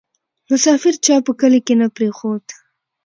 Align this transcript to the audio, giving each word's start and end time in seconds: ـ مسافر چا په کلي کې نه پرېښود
ـ 0.25 0.49
مسافر 0.51 0.93
چا 1.05 1.15
په 1.25 1.31
کلي 1.39 1.59
کې 1.65 1.73
نه 1.81 1.87
پرېښود 1.95 2.43